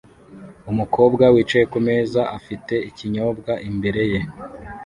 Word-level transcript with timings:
umukobwa 0.71 1.23
wicaye 1.33 1.65
kumeza 1.73 2.21
afite 2.37 2.73
ikinyobwa 2.89 3.53
imbere 3.69 4.01
ye 4.11 4.19